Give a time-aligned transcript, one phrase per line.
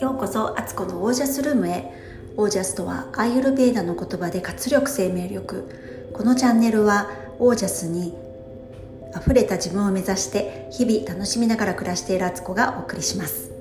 [0.00, 1.92] ようこそアツコのオージャスルームへ。
[2.36, 5.68] オージャスとはアイユルベーダの言葉で活力生命力。
[6.14, 7.08] このチャンネルは
[7.38, 8.12] オージャスに
[9.16, 13.52] 溢れた自分を目指して日々楽しみながら暮らしているアツコがお送りします。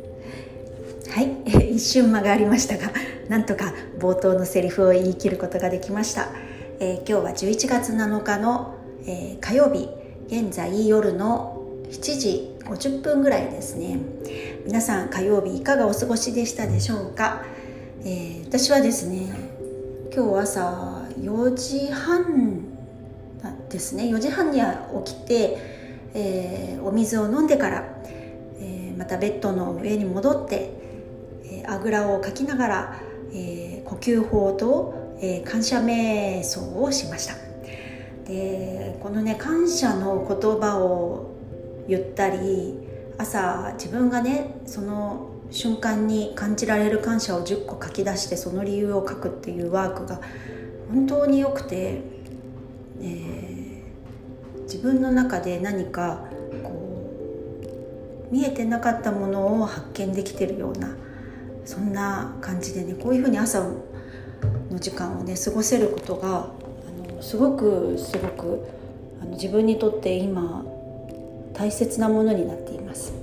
[1.11, 1.29] はい。
[1.75, 2.91] 一瞬間がありましたが
[3.27, 6.29] なんとか冒頭のセリフを言い切ることができました、
[6.79, 8.73] えー、今日は11月7日の、
[9.05, 9.89] えー、火曜日
[10.29, 11.58] 現在夜の
[11.89, 13.99] 7時50分ぐらいですね。
[14.63, 17.43] 皆さん火曜日いかがお過ごしでしたでしょうか、
[18.03, 19.27] えー、私はですね
[20.13, 22.65] 今日朝4時半
[23.69, 24.03] ですね。
[24.03, 25.57] 4時半には起きて、
[26.13, 27.83] えー、お水を飲んでから、
[28.59, 30.69] えー、またベッドの上に戻って、
[31.67, 33.01] あぐらをかきながら、
[33.33, 37.33] え呼吸法と、え感謝瞑想をしました。
[38.25, 41.38] でこのね感謝の言葉を
[41.89, 42.77] 言ったり
[43.17, 50.21] 朝自分がねその瞬間に感じられる感謝を10個書き出してその理由を書くっていうワークが
[50.89, 52.01] 本当によくて、
[53.01, 56.25] えー、自分の中で何か
[56.63, 57.11] こ
[58.31, 60.95] う見えてなかったものを発見できてるような
[61.65, 68.65] そんな感じでねこういうふうに朝の時間をね過ごせることがあのすごくすごく
[69.21, 70.63] あの自分にとって今
[71.59, 73.13] 大切なものになっています。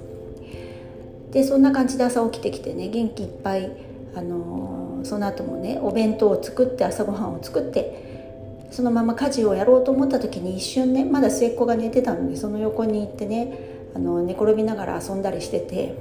[1.32, 3.72] でそんな感じで朝起きてきてね元気いっぱい
[4.14, 13.58] あのその後もねお弁当を作って朝ごはんを作ってそのまま家事をやろうと思った時に一瞬ねまだ末っ子が寝てたのでその横に行ってね
[13.94, 15.96] あの寝転びながら遊んだりしてて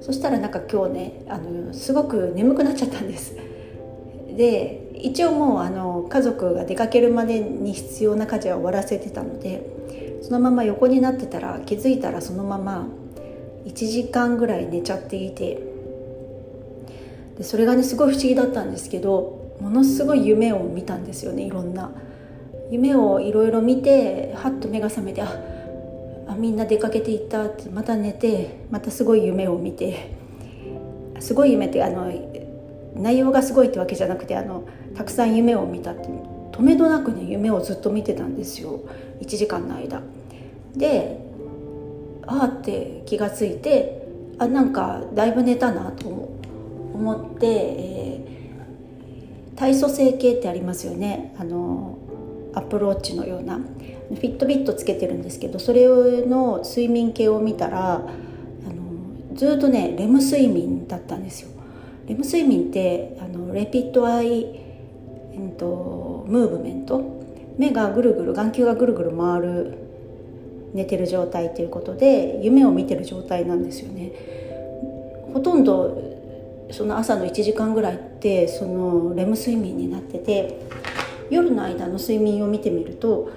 [0.00, 3.36] そしたらなんか今日ねあのすごく眠くなっちゃったんです。
[4.36, 12.86] で一応もうあの家族が出かけるまでに必要な家事は終わらせてたのでそのまま横になってたら気づいたらそのまま
[13.66, 15.62] 1時間ぐらい寝ちゃっていて。
[17.38, 21.90] でそれがねすごい不思議だったんですけどものすごい夢を見たんですよねいろんな。
[22.70, 25.28] 夢をいろいろ見てはっと目が覚めてあ
[26.28, 30.22] あみんな出かけていったってまた寝てまたすごい夢を見て。
[31.22, 32.12] すごい夢ってあの
[32.96, 34.64] 内容がすごいってわけじゃなくてあの
[34.96, 36.08] たくさん夢を見たって
[36.52, 38.80] 止めどなくね夢をずっと見てたんですよ。
[39.20, 40.02] 1時間の間。
[40.76, 41.18] で
[42.26, 44.06] ああって気が付いて
[44.38, 51.34] あなんかだいぶ寝たなと思って、えー、体組成計ってありますよね。
[51.38, 51.98] あの
[52.54, 53.60] アップローチのような。
[54.14, 55.86] フィットビットつけてるんですけどそれ
[56.26, 61.48] の睡眠計を見たらあのずっとねレム睡眠だったんですよ。
[62.06, 66.01] レム睡眠ってあのレピッドアイ、えーと
[66.32, 67.22] ムーブメント。
[67.58, 69.74] 目がぐるぐる眼球がぐるぐる回る
[70.72, 74.12] 寝てる状態ということで夢を見てる状態なんですよね。
[75.34, 76.02] ほとんど
[76.70, 80.66] その朝の1時間ぐらいってそのレム睡眠になってて
[81.28, 83.30] 夜の間の睡眠を見てみると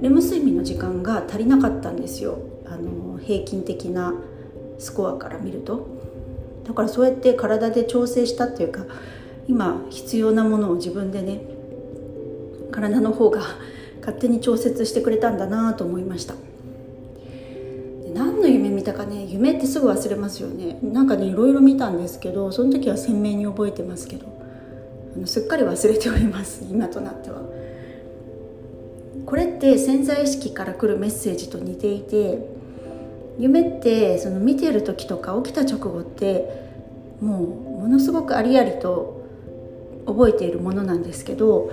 [0.00, 2.38] レム睡眠の時間が足りなかったんですよ。
[2.66, 4.14] あの平均的な
[4.78, 5.86] スコアから見ると。
[6.66, 8.84] だからそうやって体で調整したっていうか
[9.48, 11.40] 今必要なものを自分でね
[12.70, 13.42] 体の方が
[14.00, 16.34] 勝手に調節してくれたんだなと思いました。
[18.14, 20.78] 何の夢見たかね夢ってすぐ忘れますよね。
[20.82, 24.26] なんかねいろいろ見たんですけどその時は鮮明に覚えてますけど
[25.16, 27.42] あのすっかり忘れております今となっては。
[29.26, 32.38] これって潜在意識から来るメッセージと似ていて
[33.38, 36.68] 夢ってその見てる時とか起きた直後って
[37.20, 39.24] もうものすごくありありと
[40.06, 41.70] 覚えているものなんですけど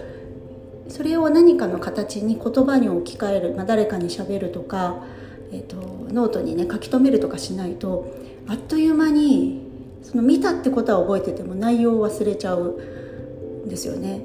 [0.89, 5.03] それを何かの形に言葉に置き換える、まあ、誰かにしゃべるとか、
[5.51, 5.75] えーと、
[6.11, 8.13] ノートにね書き留めるとかしないと
[8.47, 9.67] あっという間に
[10.01, 12.77] その見たってことは覚えてても内容を忘れちゃう
[13.65, 14.21] んですよね。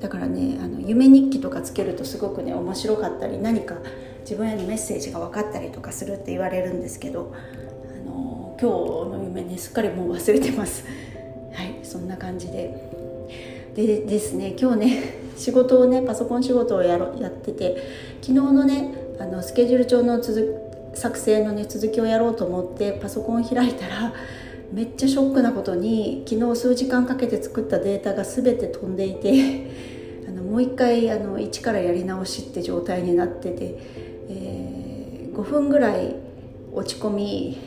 [0.00, 3.76] だからねあの夢日記とかつけるとすごくね面白かったり何か
[4.20, 8.70] 自分へのメッセージが分かったりとかするって言われるんですけどあの今
[9.10, 10.84] 日の夢ねすっかりもう忘れてます。
[11.52, 13.03] はいそんな感じで。
[13.74, 15.02] でですね今日ね
[15.36, 17.76] 仕事をねパソコン仕事をやろやってて
[18.20, 20.54] 昨日のねあのスケジュール帳の続
[20.94, 24.12] 作成のね続きをやろうと思ってパソコンを開いたら
[24.72, 29.66] めっちゃショックなことに昨日数時間かけて作ったデータが全て飛んでいて
[30.28, 33.76] あのもう一回あの一からやり直しって状態になってて、
[34.28, 36.14] えー、5分ぐらい
[36.72, 37.58] 落ち込み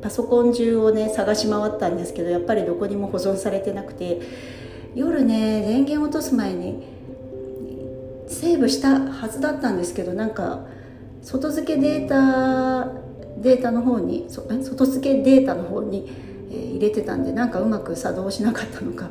[0.00, 4.20] パソコン中をね探し回ったんですけどやっぱりどこにも保存されてなくて
[4.94, 6.82] 夜ね電源落とす前に
[8.28, 10.66] セーブしたはずだったんですけどなんか
[11.22, 12.92] 外付けデータ
[13.38, 16.10] データの方に外付けデータの方に、
[16.50, 19.10] えー、入れてたんでなんかうまく作動しなかったのか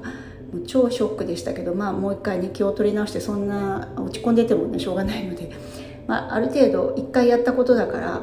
[0.53, 5.51] もう超ショックでしたけどまあもう一回ね気を取り直してそんな落ち込んでてもねしょうがないので、
[6.07, 8.19] まあ、ある程度一回やったことだから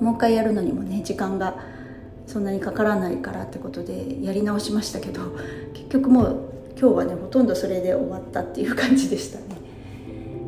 [0.00, 1.73] もう一回やるのにもね時間が
[2.26, 5.36] そんなにかからないからってことでやり直しましたけど
[5.74, 6.40] 結局もう
[6.78, 9.44] 今日はねほとんどそれで終わったっていう感じでしたね。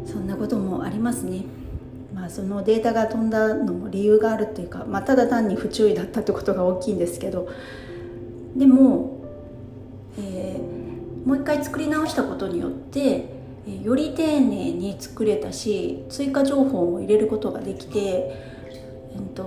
[0.06, 1.44] そんなこともありますね。
[2.14, 7.48] まあそのデータが飛んだのも理由があるっていうか、まあ、ただ単に不注意だったってことが大きいんですけど。
[8.56, 9.20] でも、
[10.18, 13.36] えー、もう一回作り直したことによって
[13.82, 19.44] より丁寧に作れたし追加情報も入れることができて、えっと、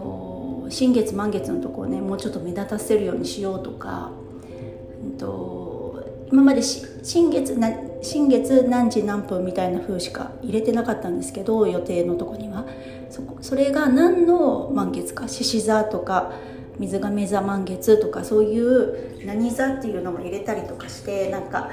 [0.69, 4.11] 新月満月のところねもうちょっと目立たせるようにしようとか、
[4.51, 7.71] えっと、今まで新月な
[8.01, 12.65] 新月何時何分みたいな風しか入れてなかったんですけど予定のとこには
[13.09, 16.31] そそれが何の満月か獅子座とか
[16.77, 21.71] 水亀座満月とかそういう何座っていうのも入れたりとかしてなんか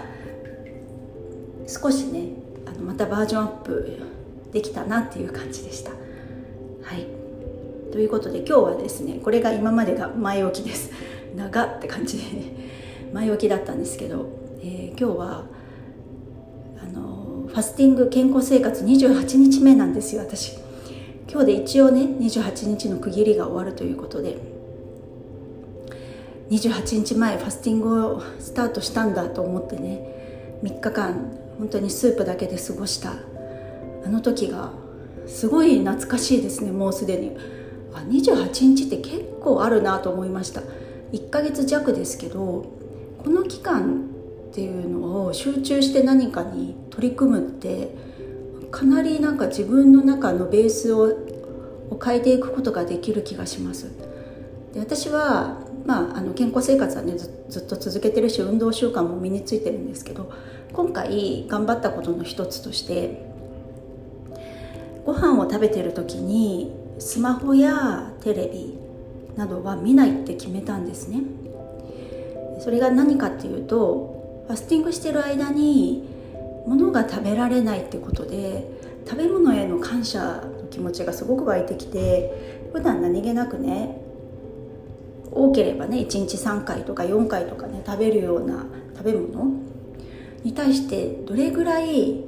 [1.68, 2.30] 少しね
[2.66, 4.00] あのまたバージョンアップ
[4.52, 5.90] できたなっていう感じでした。
[5.90, 7.25] はい
[7.96, 10.90] ということで今日はですねこれが今までが前置きです。
[11.34, 12.24] 長って感じで。
[13.14, 14.26] 前置きだったんですけど、
[14.60, 15.44] えー、今日は
[16.78, 20.58] あのファスティング健康生活28日目なんですよ私。
[21.26, 24.36] 今日で一応ね28日の区切りが終わるということで。
[26.50, 33.14] 28日前ファスティングをスタートしたんだと思ってね3日間本当にスープだけで過ごした。
[34.04, 34.70] あの時が
[35.26, 37.56] すごい懐かしいですねもうすでに。
[37.96, 40.62] あ28日って結構あるなと思いました。
[41.12, 42.66] 1ヶ月弱ですけど
[43.22, 44.06] この期間
[44.50, 47.94] っていうのを集中して何かに取り組むって
[48.70, 51.14] かなりなんか自分の中のベースを
[52.02, 53.90] 変えていくことができる気がします。
[54.72, 60.30] で私は、まあ、あの健康生活はねずっと続けてるし運動習慣も身についてるんですけど
[60.72, 63.24] 今回頑張ったことの一つとして
[65.04, 68.78] ご飯を食べてる時にスマホやテレビ
[69.36, 71.20] などは見ないって決めたんですね。
[72.60, 76.08] それが何かっていうとファスティングしてる間に
[76.66, 78.68] 物が食べられないってことで
[79.06, 84.00] 食べ物への感謝の気持ちがすごく湧いてきて普段何気なくね
[85.30, 88.66] 多ければね1日3回とか4回とかね食べるような
[88.96, 89.52] 食べ物
[90.42, 92.24] に対してどれぐらい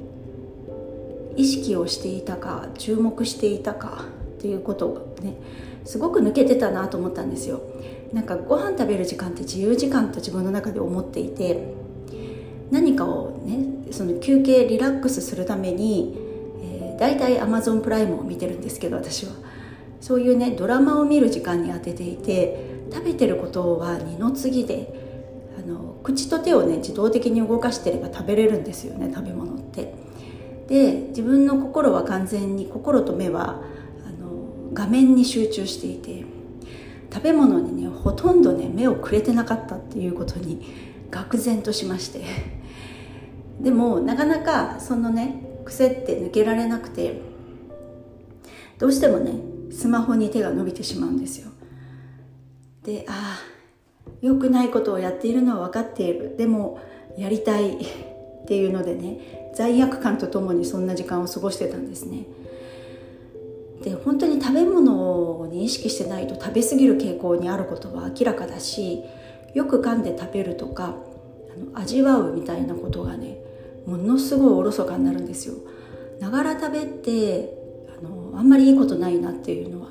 [1.35, 4.05] 意識をしていたか注目していたか
[4.39, 5.35] っていうことをね
[5.83, 7.61] すごく抜けてたなと思ったんですよ。
[8.13, 11.73] なんかご飯食べる時間って自由時間と自分の中で思っていて
[12.71, 16.17] 何かをねその休憩リラックスするために、
[16.63, 19.33] えー、大体 Amazon プライムを見てるんですけど私は。
[20.01, 24.93] そういうねドラマを見る時間に当てていて食べてることは二の次で
[25.61, 29.93] あの口と手をね自動的に動かしてれば食べれるんですよね食べ物って。
[30.67, 33.61] で自分の心は完全に心と目は
[34.73, 36.25] 画面に集中していて
[37.11, 40.65] 食べ物にねほとんどね目をくれてなかったっていうことに
[41.11, 42.23] 愕然としまして。
[43.59, 47.19] でもなかなかそのね癖って抜けられなくて
[48.77, 49.33] どうしてもね
[49.71, 51.51] スマホに手が伸びてしまうんですよ。
[52.83, 53.39] でああ
[54.21, 56.35] 良くないことをやっているのは分かっている。
[56.37, 56.79] でも
[57.17, 62.25] やりたいっていうのでね罪悪感とともにそんな時間を過ごしてたんですね。
[63.83, 69.03] で本当に食べ物に意識してないと食べ過ぎる傾向にあることは明らかだし
[69.53, 70.89] よく噛んで食べるとかあ
[71.57, 73.37] の味わうみたいなことがね
[73.85, 75.55] ものすごいおろそかになるんですよ。
[76.19, 77.57] ながら食べて
[77.97, 79.89] あのあんまりいいことないなっていうのは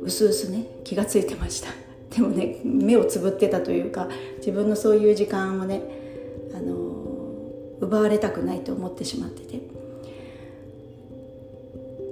[0.00, 1.68] うすうすね気がついてました。
[2.14, 5.82] でもね目をつぶってたというか自分のそういう時間をね
[6.54, 6.74] あの
[7.80, 9.75] 奪われたくないと思ってしまってて。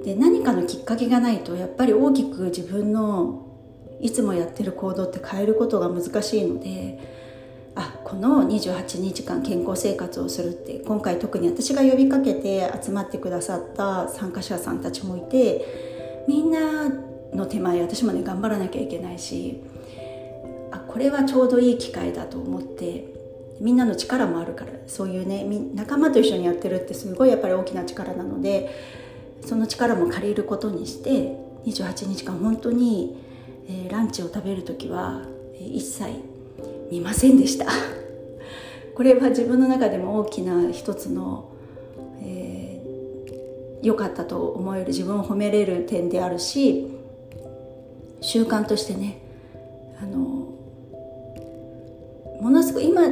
[0.05, 3.47] で何かのきっかけがないとやっぱり大きく自分の
[4.01, 6.99] いつもやってる行動って変えることが難しいので
[7.75, 16.89] あこの28日間健康生活をするって今回特に私が呼びかけて集まってくださった参加者さんたちもいてみんな
[17.33, 19.63] の手前私もね頑張らなきゃいけないし
[20.71, 23.13] あこれはちょうどいい機会だと思って
[23.61, 25.45] みんなの力もあるからそういうね
[25.75, 29.04] 仲間と一緒にやってるってすごいやっぱり大きな力なので
[29.45, 31.37] その力も借りることにして
[31.67, 33.17] 28日間本当に、
[33.69, 35.23] えー、ランチを食べる時は、
[35.55, 36.11] えー、一切
[36.91, 37.67] 見ませんでした。
[38.95, 41.47] これは自分の中でも大きな一つの、
[42.23, 46.87] えー、かったと思える自分を褒めれる点であるし
[48.21, 49.19] 習慣としてね
[50.01, 50.19] あの
[52.41, 53.03] ものすごい今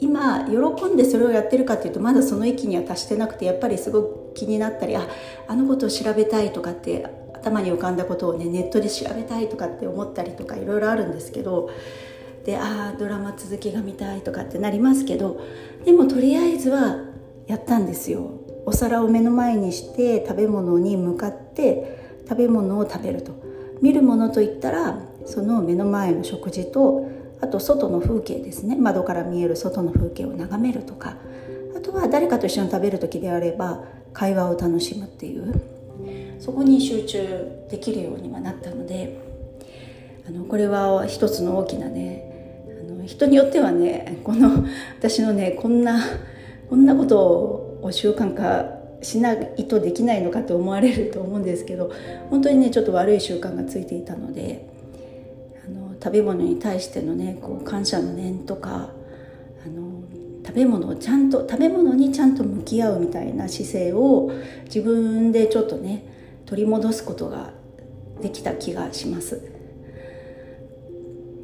[0.00, 5.06] 今喜んでそれをやってるかっていうとまだその域には達してなくてやっぱりすごく気になったりあ
[5.48, 11.70] あのことを調べたいとかって頭に浮かんだことをねネットで調べたいとかって思ったりとかいろいろあるんですけど
[12.44, 15.40] でああドラマ続きが見たいとかってなりますけど
[15.84, 17.04] でもとりあえずは
[17.46, 18.30] やったんですよ。
[18.66, 23.32] お皿を目の前にして食べ物に向かって食べ物を食べると。
[23.80, 27.08] 見るものといったらその目の前の食事と
[27.40, 28.76] あと外の風景ですね。
[28.76, 31.16] 窓から見える外の風景を眺めるとか。
[31.76, 35.60] あとは誰かと一緒に食べる時であれば会話を楽しむっていう
[36.38, 39.18] そこに集中できるようにはなったので
[40.26, 44.64] あのこれは一つの大きなねあの人によってはねこの
[44.98, 46.00] 私のねこんな
[46.68, 47.18] こんなこと
[47.82, 51.92] を習慣化しないとできないのかと思われると思うんですけど
[52.30, 54.68] 本当にねちょっと悪い習慣がついていたので
[55.64, 58.90] あの食べ物に対してのねこう感謝の念とか
[60.48, 64.32] 食べ物をちゃんと食べ物にちゃんと向き合うみたいな姿勢を
[64.64, 66.06] 自分でちょっとね
[66.46, 67.50] 取り戻すことが
[68.22, 69.42] できた気がします。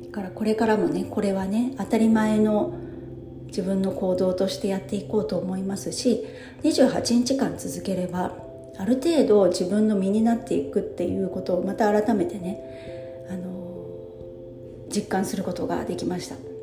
[0.06, 2.78] だからこれからもねこれはね当たり前の
[3.49, 6.25] 自分の行動としてやっていこうと思いますし
[6.62, 8.32] 28日間続ければ
[8.78, 13.87] ある程度自分の身になっていくっていうことをまた改めてねあの
[14.88, 16.53] 実感することができました。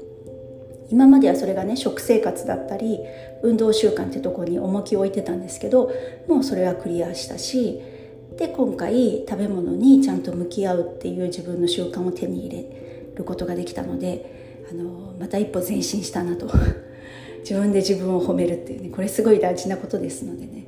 [0.91, 2.99] 今まではそれがね食生活だったり
[3.41, 5.89] 運動習慣ってとこに重きを置いてたんですけど
[6.27, 7.81] もうそれはクリアしたし
[8.37, 12.65] で今回食べ物にちゃんと向き合うっていう自分の習慣を手に入れ
[13.15, 16.47] ることができたのであのまた一歩前進したなと。
[17.41, 20.67] 自分で自分を褒めるっていうねこれすごい大事なことですのでね。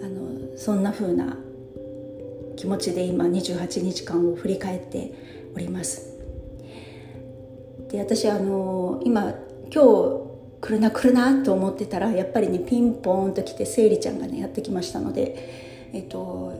[0.00, 1.36] あのそんな風な
[2.54, 5.12] 気持ちで今28日間を振り返って
[5.56, 6.16] おります。
[7.90, 9.34] で私あの今
[9.72, 10.26] 今日
[10.60, 16.52] 来るな来るなと思ってたらやっぱりねピンポーンと来て生理ちゃんがねやってきましたのでえっと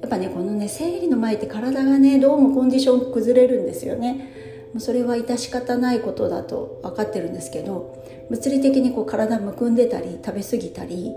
[0.00, 4.34] やっぱねこのね生理の前って体がねどうもコンディション崩れるんですよね。
[4.78, 11.14] それは致し方ないことだと分かってるんですけど物理的にこう体むくんでたり食べ過ぎたり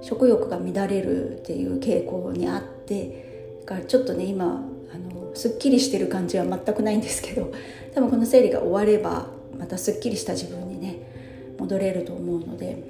[0.00, 7.52] 食欲が乱れるっていう傾向にあってだからちょっとね今あのすっきりしてる感じは全くないんですけど
[7.94, 10.67] 多分この生理が終わればまたすっきりした自分
[11.58, 12.82] 戻れると思うので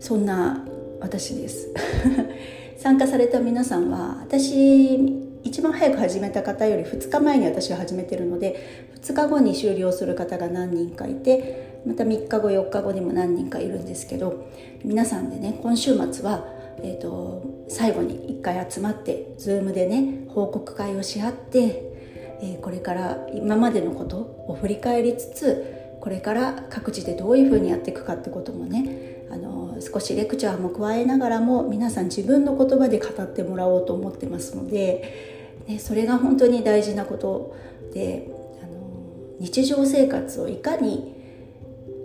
[0.00, 0.64] そんな
[1.00, 1.68] 私です。
[2.78, 4.94] 参加された皆さんは私
[5.42, 14.48] 一番早く始めた方より2日前に私は始めてるので2日後に終了する方が何人かいてまた3日後4日後にも何人かいるんですけど
[14.84, 16.44] 皆さんでね今週末は、
[16.82, 21.60] えーと、最後に1回集まって Zoom でね報告会をし合って、
[22.40, 24.18] えー、これから今までのこと
[24.48, 25.77] を振り返りつつ
[26.08, 37.54] これから各自でどういうふうにやっていくかってこともねあの少しレクチャーも加えながらも皆さん自分の言葉で語ってもらおうと思ってますので、ね、それが本当に大事なこと
[37.92, 38.26] で
[38.62, 41.14] あの日常生活をいかに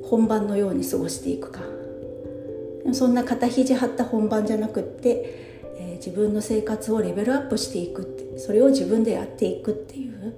[0.03, 1.61] 本番のように過ごしていくか。
[2.91, 10.35] そんな肩肘張った本番じゃなくって、えー、自分の生活をレベルアップしていくってそれを自分でやっていくっていう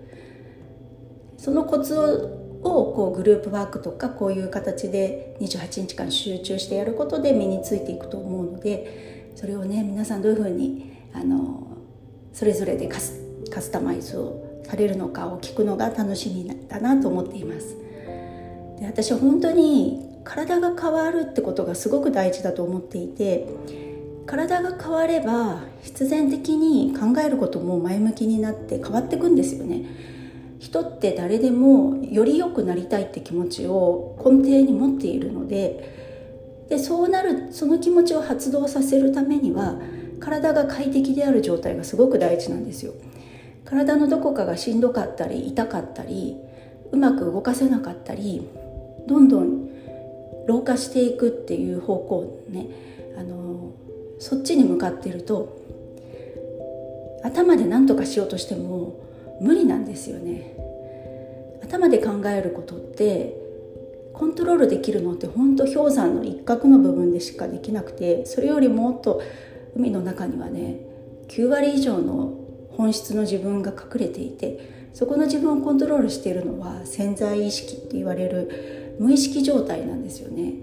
[1.39, 11.67] そのコツををこうグループワークとかこういう形で28日間集中してやることで身についていくと思うのでそれをね皆さんどういうふうにあの
[12.33, 17.77] それぞれでカスカスタマイズをされるのかを聞くのが楽しみだなと思っています。
[18.79, 23.47] で私は本当に体が変わるってことがすごく大事だと思っていて
[24.25, 29.85] 体が変われば必然的に考えることも前向きになって変わっていくんですよね。
[30.59, 35.93] 人って誰でもより良くなりたいって気持ちを根底に持っているので
[36.69, 39.75] でそうなるその気持ちを発動させるためには
[40.19, 42.93] 体が快適である状態がすごく大事なんですよ。
[43.65, 46.37] 体のどこかがしんどかったり痛かったり
[46.91, 48.47] うまく動かせなかったり
[49.07, 49.69] どんどん
[50.47, 52.67] 老化していくっていう方向ね
[53.17, 53.71] あの
[54.19, 55.59] そっちに向かってると
[57.23, 58.99] 頭で何とかしようとしても
[59.41, 60.55] 無理なんですよね
[61.63, 63.35] 頭で考えることって
[64.13, 69.21] コントロールできるのって本当氷山の一角の部分でしかできなくてそれよりもっと
[69.75, 70.79] 海の中にはね
[71.27, 72.33] 9割以上の
[72.69, 80.53] 本質の自分が隠れていてそこの自分をコントロールしているのは潜在意識って言われる無意識状態なんですよね。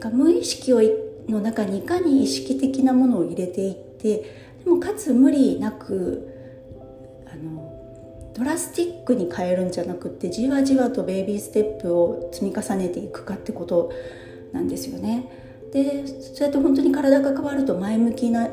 [0.00, 0.80] か無意識を
[1.28, 4.24] の中にいかに意識的なものを入れていって
[4.64, 6.28] でもかつ無理なく
[7.32, 7.69] あの
[8.40, 13.92] ドラスティックに変えるんじゃなくってじわじわとベイビーステップを積み重ねていくかってこと
[14.52, 15.28] なんですよね。
[15.74, 18.48] でそうやって本当に体が変わると前向きな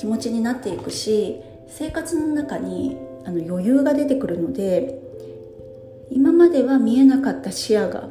[0.00, 5.00] 気持ちになっていくし生活の中にあの余裕が出てくるので
[6.10, 8.08] 今までは見えなかった視野が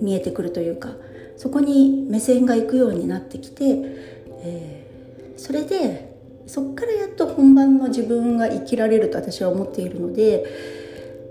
[0.00, 0.94] 見えてくるというか
[1.36, 3.64] そこに目線が行くようになってきて、
[4.42, 6.11] えー、それで
[6.46, 10.44] そこからやっと本番の自分が生きられると私は思っているので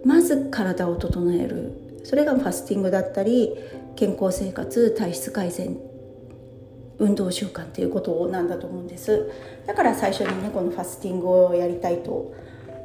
[0.06, 1.72] まず体を整える。
[2.04, 3.56] それがファスティングだったり
[3.96, 5.78] 健康生活体質改善
[6.98, 9.30] 運動習慣っていうことなんだと思うんです。
[9.68, 12.34] だから最初にねこのファスティングをやりたいと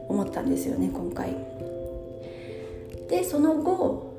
[0.08, 1.36] 思ったんですよね今回。
[3.08, 4.14] でその後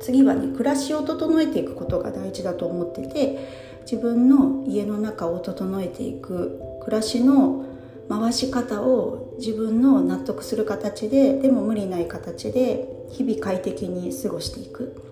[0.00, 6.60] 次はね暮らしを整えていくことが大事だと思ってて自分の家の中を整えていく。
[6.80, 7.64] 暮らしの
[8.08, 15.10] 回し方を自分の納得する形ででも無理ない形で日々快適に過ごしていく。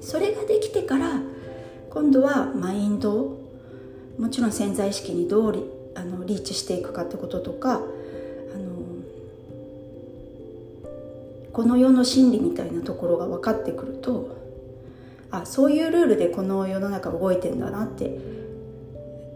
[0.00, 1.20] それができてから
[1.90, 3.38] 今度はマインド
[4.18, 7.82] もちろん潜在意識にどうリあのリーチしていくかってこととかあの
[11.52, 14.36] この世の真理みたいなところが分かってくると
[15.30, 18.16] あそういうルールでこの世の中動いてんだなって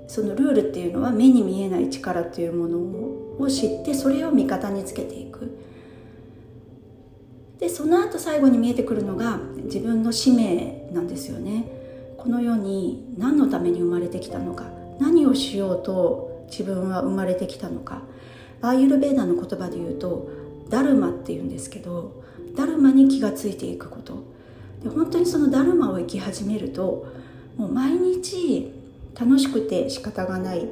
[0.07, 5.59] そのルールっていうのは目に見えない力っていうものを知ってそれを味方につけていく。
[7.59, 11.65] でその後最後に見えてくるのが自分の使命なんですよね。
[12.19, 14.65] この世に何のために生まれてきたのか。
[15.01, 18.03] 何をしようと自分は生まれてきたのか。
[18.61, 20.29] アーユルベーダの言葉で言うと
[20.71, 22.23] ダルマっていうんですけど
[22.57, 24.25] ダルマに気がついていくこと。
[24.83, 27.07] で本当にそのダルマを生き始めると
[27.57, 28.73] もう毎日
[29.19, 30.69] 楽しくて仕方がない。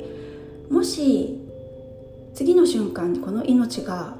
[0.70, 1.38] もし
[2.34, 4.16] 次の瞬間にこの命が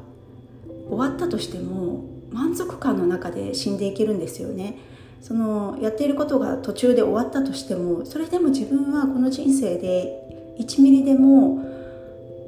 [0.89, 4.79] 終わったとしても満足感の中で死んでいけるんですよね。
[5.21, 11.65] そのやっていることが途中で終わったとしてもそれでも自分はこの人生で1ミリでも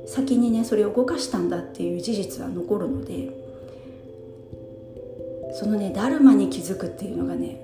[0.07, 3.31] 先にねそれを動かしたんだっていう事実は残るので
[5.55, 7.61] そのねダルマに気づくっていうのがね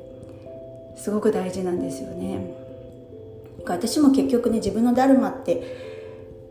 [0.97, 2.60] すごく大事なんですよね。
[3.67, 5.91] 私も結局ね自分のダルマって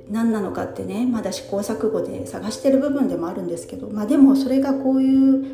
[0.09, 5.45] 何なのかってねまだ試行錯誤で探してる部分でもあるんですけどまあでもそれがこういう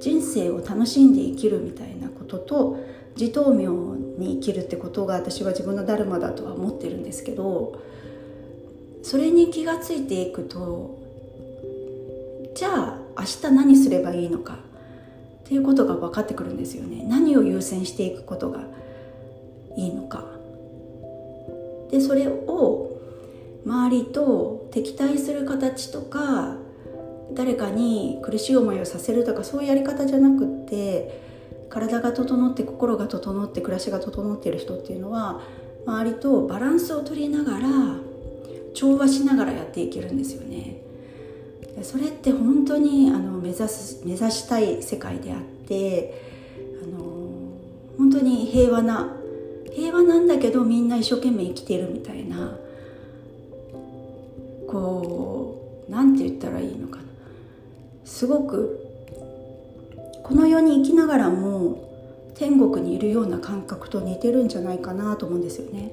[0.00, 2.78] 人生を楽しんで生きるみたいなことと
[3.18, 7.82] 自灯明に生きるってことが私は自分のダルマだとは思ってるんですけど
[9.02, 10.98] それに気がついていくと
[12.54, 14.56] じゃあ明日何すればいいのかっ
[15.44, 17.04] ていうことが分かってくるんですよね。
[17.04, 18.64] 何を優先していくことが
[19.76, 20.37] いいのか。
[21.90, 23.00] でそれを
[23.64, 26.56] 周りと敵対する形とか
[27.34, 31.20] 誰かに苦しい思いをさせるとかそういうやり方じゃなくって
[31.68, 35.40] 体が整って心が整って暮らしが整っている人っていうのは
[35.86, 37.68] 周りとバランスを取りながら
[38.74, 40.82] 調和しながらやっていけるんですよね。
[41.82, 46.22] それって本当にあの目指す目指したい世界であって
[46.82, 46.98] あの
[47.96, 49.14] 本当に平和な
[49.78, 52.56] 平和なんだけどみんな一生懸命生きてるみたいな
[54.66, 57.02] こう何て言ったらいいのかな
[58.04, 58.84] すごく
[60.24, 61.86] この世に生きながらも
[62.34, 65.92] 天国にいるような感覚と似てるんじゃないかなと思うんですよね。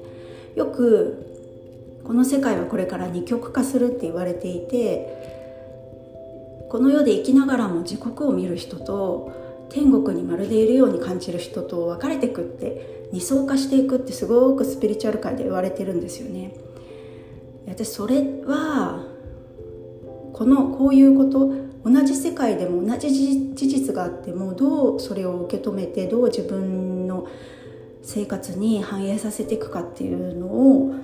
[0.54, 16.54] よくこの世界はこれから二極化するって言われていてこの世で生きながらも地獄を見る人と天国にまるでいるように感じる人と分かれてくって二層化していくってすごくスピリチュアル界で言われてるんですよね。
[17.66, 19.06] 私それは
[20.32, 21.52] このこういうこと
[21.84, 27.26] 同じ世界でも同じ事実があってもどうそれを受け止めてどう自分の
[28.02, 30.94] 生活に反映させていくかっていうのを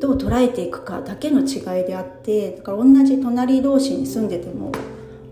[0.00, 4.72] どう捉えていくかだけの違いであってだから同じ隣同士に住んでても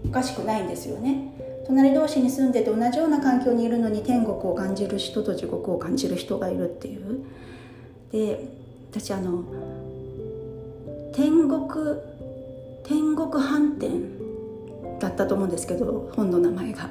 [0.07, 1.34] おかしくないんですよね。
[1.67, 7.21] 隣同士に住んでて同じような環境にいるのに天国を感じる人と地獄を感じる人がいるっていう。
[8.13, 8.49] で
[8.91, 9.45] 私あの
[11.13, 11.99] 天国
[12.85, 14.03] 天国飯店
[15.01, 16.91] だったと思うんですけど本の名前が。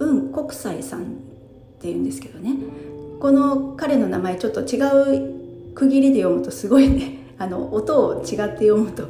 [0.00, 1.04] 雲国際さんっ
[1.80, 2.56] ていうんですけどね。
[3.20, 7.18] この彼の名前ちょっと違う区切りで読むとすごいね。
[7.38, 9.08] あの音を違って読むと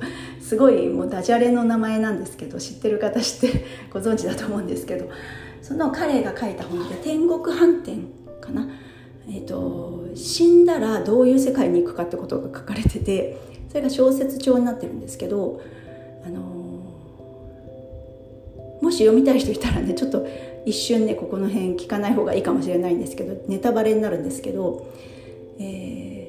[0.50, 5.08] すごいもうダジャレの名前なんですけど知ってる方知ってご存知だと思うんですけど
[5.62, 8.08] その彼が書いた本で「天国飯店」
[8.42, 8.68] かな、
[9.28, 15.62] えーと、死んだらどういう世界に行くかってことが書かれててそれが小説帳になってるんですけど、
[16.26, 20.26] あのー、もし読みたい人いたらねちょっと
[20.66, 24.92] 一瞬ねここの辺聞かない方がいいかもしれないんですけどネタバレになるんですけど、
[25.60, 26.19] えー、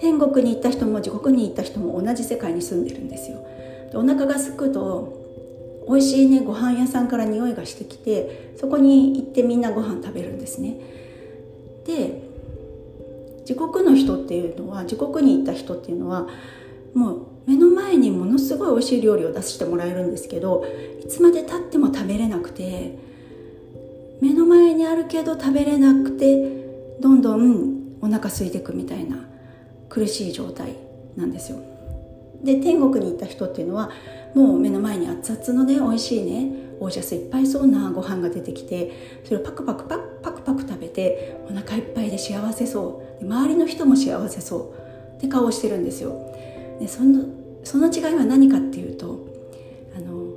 [0.00, 3.46] 天国に行った人も地獄に行った人も同じ世界に住んでるんですよ。
[3.92, 5.20] でお腹が空くと
[5.88, 10.78] 美味しいねご飯屋さんから匂いがしてきてそこに行ってみんなご飯食べるんですね。
[11.86, 12.22] で
[13.44, 16.28] 地獄の人っていうのは地獄に行った人っていうのは
[16.94, 20.64] もう目の前にものすごい美味しい料理を出してもらえるんですけど
[21.04, 22.98] いつまでたっても食べれなくて
[24.20, 29.29] 目の前にあるけど食べれなくてどんどんお腹空いていくみたいな
[29.90, 30.76] 苦しい状態
[31.16, 31.58] なんですよ。
[32.42, 33.90] で天国に行った人っていうのは
[34.34, 43.22] もう目の前に熱々のね美味しいねオージャスいっぱいそうなご飯が出てきてそれをパクパクパクパクパク食べてお腹いっぱいで幸せそう。
[43.22, 45.16] で周りの人も幸せそう。
[45.18, 46.14] って顔をしてるんですよ。
[46.78, 47.26] でその
[47.62, 49.26] その違いは何かっていうと
[49.94, 50.32] あの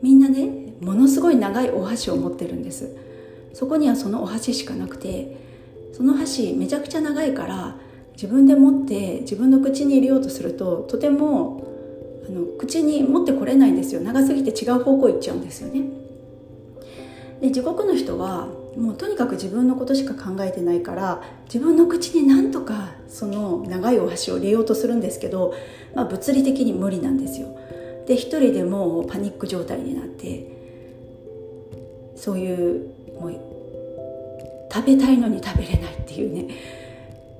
[0.00, 2.96] みんなねものすごい長いお箸を持ってるんです。
[3.52, 5.36] そこにはそのお箸しかなくて
[5.92, 7.76] その箸めちゃくちゃ長いから
[8.20, 11.62] 自分で持って自分の口に入れようとするととても
[12.28, 14.00] あの口に持ってこれないんですよ。
[14.00, 15.82] 長すぎて違う方向行っちゃうんですよね。
[17.40, 25.54] で地獄の人はもうとにかく自分のことしか考えてないから自分の口になんとかその長いお箸を入れようとするんですけど、
[25.94, 27.56] まあ、物理的に無理なんですよ。
[28.08, 30.44] で一人でもうパニック状態になって
[32.16, 33.40] そういうもう
[34.72, 36.87] 食べたいのに食べれないっていうね。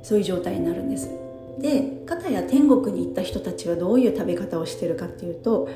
[0.08, 1.10] そういう状態になるんです。
[1.58, 5.68] で片や天国に行った人たちはどういう食べ方をしてるかっていうと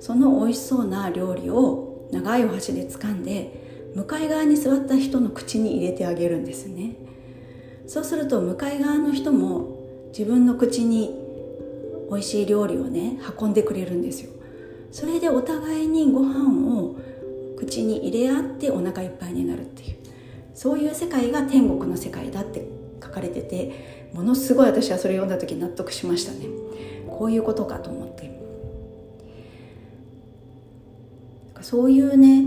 [0.00, 6.96] その美味しそうな料理を長いお箸で掴んで向かい側に座った人の口に入れてあげるんですね。
[7.86, 11.14] そうすると向かい側の人も自分の口に
[12.10, 14.32] 美味しい料理をね運んでくれるんですよ。
[14.90, 16.96] それでお互いにご飯を
[17.56, 19.96] 口に入れ合ってお腹いっぱいになるっていう。
[20.54, 22.66] そういう世界が天国の世界だって
[23.06, 26.46] 書かれててものすごい私はそれ読んだ時納得しましたね。
[27.08, 28.26] こういうことかと思って。
[31.62, 32.44] そういうね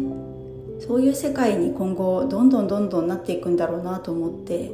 [0.80, 4.72] そういう世界に今後どんどんどんどんなっていくんだろうなと思って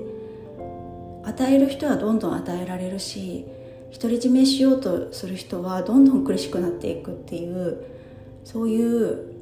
[1.24, 3.46] 与える人はどんどん与えられるし
[3.92, 7.84] 独り占めしようとする人はどんどん苦しくなっていくっていう
[8.44, 9.34] そういう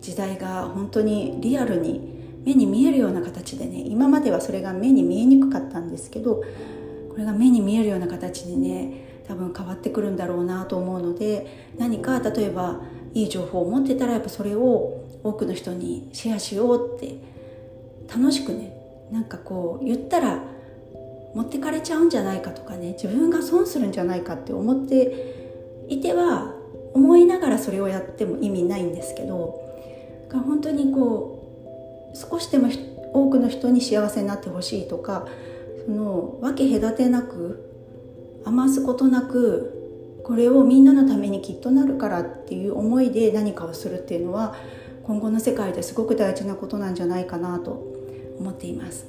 [0.00, 2.11] 時代が本当にリアルに
[2.44, 6.42] 目に見えるような形でね今まではそれが目に見えにくかったんですけど
[7.10, 12.80] これが目に見えるような形でね多分変わってくるんだろうなと思うので何か例えば
[13.14, 17.16] いい情報を持ってたらやっぱそれを多くの人にシェアしようって
[18.12, 18.76] 楽しくね
[19.10, 20.42] なんかこう言ったら
[21.34, 26.54] 持ってかれちゃうんじゃないかとかね自分が損するんじゃないかって思っていては
[26.94, 29.60] 思いながらそれをやっても意味ないんですけど
[30.30, 31.31] 本当にこう
[32.14, 32.68] 少しでも
[33.12, 35.26] 多くの人に幸せになってほしいとか
[35.84, 37.68] その分け隔てなく
[38.44, 44.54] 余すことなくこれをみんなのためにきっとなるからっていう思いで何かをするっていうのは
[45.04, 47.72] 今後の世界ですごく大事なことなんじゃないかなと
[48.38, 49.06] 思っています。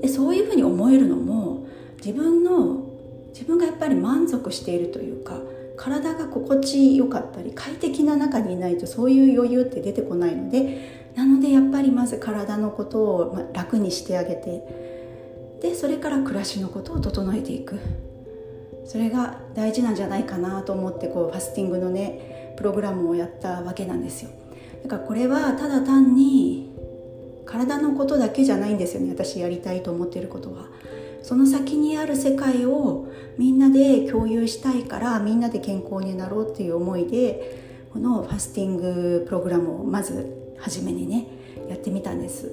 [0.00, 1.66] でそういうふうに思えるのも
[2.04, 2.84] 自分の
[3.32, 5.40] 自分がやっぱり満足しているというか
[5.76, 14.92] 体が心地よかったり快適な中にいないとそういう余裕って出てこないのでなのでやっぱりまず体のことを楽にしてあげて。
[15.62, 17.78] でそれから暮らしのことを整えていく。
[18.84, 24.30] それが大事なんじゃないかなと思ってこうファスティングのねプログラムをやったわけなんですよ。
[24.82, 26.74] だからこれはただ単に
[27.46, 30.66] 体のことだけじゃないんですよね私やりたいと思っていることは。
[31.22, 33.06] その先にある世界を
[33.38, 41.26] みんなで共有したいからみんなで健康になろうっていう思いでこのファスティングプログラムをまず初めにね
[41.68, 42.50] やってみたんです。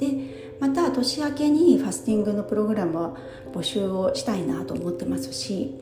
[0.00, 3.16] でまた年明けにファスティングのプログラムは
[3.52, 5.78] 募集をしたいなと思ってますし、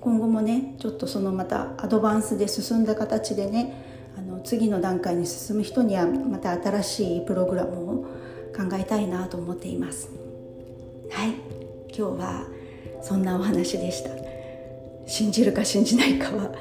[0.00, 8.04] 今後もねちょっとそのまたアドバンスで進んだ形でねあの次の段階に進む人にはまた新しいプログラムを
[8.54, 10.10] 考えたいなと思っています。
[11.10, 11.34] はい。
[11.94, 12.46] 今日は
[13.02, 14.10] そんなお話でした。
[15.06, 16.52] 信じるか信じないかは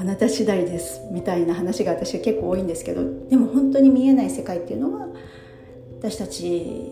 [0.00, 1.02] あなた次第です。
[1.12, 5.08] みたいな話が私は結構多いんですけどでも本当に見えない世界っていうのは
[5.98, 6.90] 私たち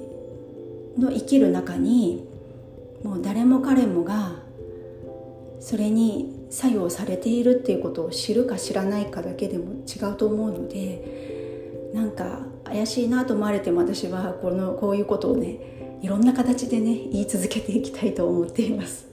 [0.98, 2.28] の生きる中に
[3.02, 4.42] もう誰も彼もが
[5.58, 19.07] それに作用されているっていうことを知るか知らないかだけでも違うと思うのでなんか怪しいなと思われても私はこのこういうことをねいろんな形でね言い続けていきたいと思っています。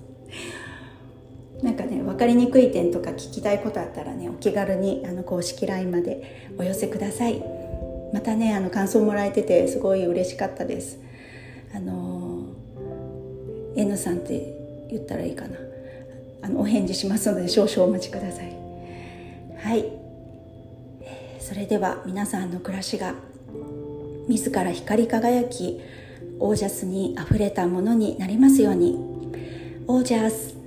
[1.63, 7.43] なんかね分かりにくい点とか聞きたいことあったらねお気軽にあの公式 LINE までお寄せください。
[8.13, 10.99] またねあの感想もらえててすごい嬉しかったです。
[11.73, 12.45] あの
[13.75, 15.57] N さんって言ったらいいかな。
[16.41, 18.55] あのお返事しますので少々お待ちください。
[19.57, 19.85] はい。
[21.39, 23.15] それでは皆さんの暮らしが
[24.27, 25.81] 自ら光り輝き
[26.39, 28.97] オージャスにあふれたものになりますように。
[29.87, 30.64] オージャス。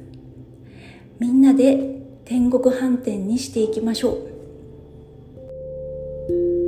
[1.20, 6.67] みんなで天国飯店にしていきましょう。